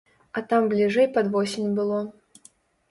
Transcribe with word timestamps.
А 0.39 0.41
там 0.53 0.69
бліжэй 0.71 1.07
пад 1.19 1.31
восень 1.37 1.71
было. 1.79 2.03